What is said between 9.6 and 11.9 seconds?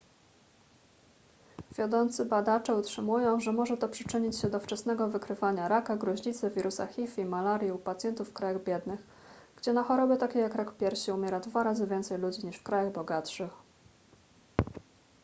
na choroby takie jak rak piersi umiera dwa razy